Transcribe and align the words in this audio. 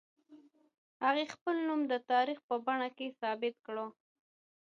هغې 1.03 1.25
خپل 1.33 1.55
نوم 1.67 1.81
د 1.91 1.93
تاریخ 2.11 2.37
په 2.47 2.55
پاڼو 2.65 2.89
کې 2.97 3.15
ثبت 3.19 3.55
کړ 3.65 3.77